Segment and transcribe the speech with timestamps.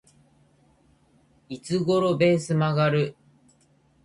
[1.47, 3.15] いつ頃ベース曲がる？